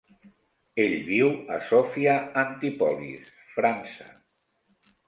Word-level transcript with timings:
Ell 0.85 0.95
viu 1.09 1.29
a 1.57 1.61
Sophia 1.67 2.17
Antipolis, 2.45 3.31
França. 3.61 4.11